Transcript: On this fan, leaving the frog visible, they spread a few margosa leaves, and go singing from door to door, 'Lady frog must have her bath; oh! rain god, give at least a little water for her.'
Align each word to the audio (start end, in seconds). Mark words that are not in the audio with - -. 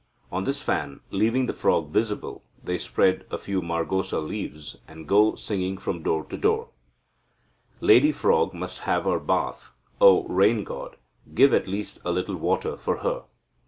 On 0.31 0.45
this 0.45 0.59
fan, 0.59 1.01
leaving 1.11 1.45
the 1.45 1.53
frog 1.53 1.89
visible, 1.91 2.41
they 2.63 2.79
spread 2.79 3.23
a 3.29 3.37
few 3.37 3.61
margosa 3.61 4.17
leaves, 4.19 4.77
and 4.87 5.07
go 5.07 5.35
singing 5.35 5.77
from 5.77 6.01
door 6.01 6.23
to 6.25 6.37
door, 6.39 6.69
'Lady 7.81 8.11
frog 8.11 8.51
must 8.51 8.79
have 8.89 9.03
her 9.03 9.19
bath; 9.19 9.73
oh! 10.01 10.23
rain 10.27 10.63
god, 10.63 10.95
give 11.35 11.53
at 11.53 11.67
least 11.67 11.99
a 12.03 12.11
little 12.11 12.35
water 12.37 12.77
for 12.77 12.97
her.' 13.05 13.25